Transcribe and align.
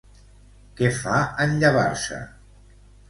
Què 0.79 0.89
fa 1.01 1.19
en 1.45 1.53
llevar-se? 1.65 2.19